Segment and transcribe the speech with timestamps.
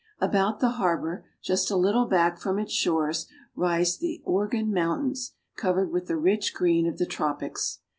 [0.19, 5.91] About the harbor, just a little back from its shores, rise the Organ Mountains, covered
[5.91, 7.81] with the rich green of the tropics.